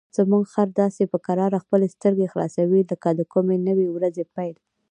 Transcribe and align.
زموږ 0.17 0.43
خر 0.53 0.67
داسې 0.81 1.03
په 1.11 1.17
کراره 1.25 1.57
خپلې 1.63 1.87
سترګې 1.95 2.31
خلاصوي 2.33 2.81
لکه 2.91 3.09
د 3.19 3.21
کومې 3.33 3.57
نوې 3.67 3.87
ورځې 3.95 4.23
پیل. 4.35 4.55